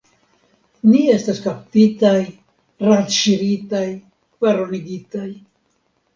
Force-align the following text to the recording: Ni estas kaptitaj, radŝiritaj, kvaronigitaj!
Ni 0.91 1.01
estas 1.15 1.41
kaptitaj, 1.43 2.13
radŝiritaj, 2.87 3.85
kvaronigitaj! 4.01 5.29